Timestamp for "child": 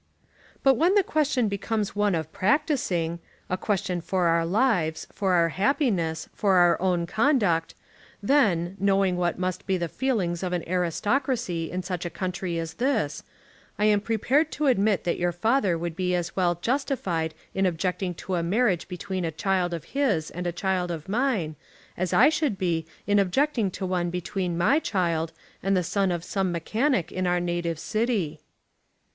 19.29-19.71, 20.51-20.89, 24.79-25.31